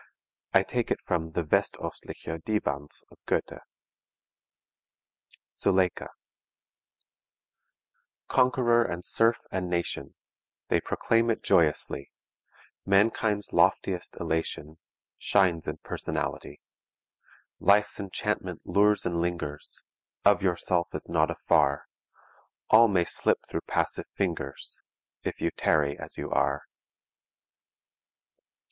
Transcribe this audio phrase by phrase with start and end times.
[0.51, 3.59] I take it from the Westostliche Divans of Goethe:
[5.51, 6.07] SULEIKA:
[8.27, 10.15] Conqueror and serf and nation;
[10.69, 12.09] They proclaim it joyously;
[12.83, 14.79] Mankind's loftiest elation,
[15.19, 16.61] Shines in personality.
[17.59, 19.83] Life's enchantment lures and lingers,
[20.25, 21.85] Of yourself is not afar,
[22.71, 24.81] All may slip through passive fingers,
[25.21, 26.63] If you tarry as you are.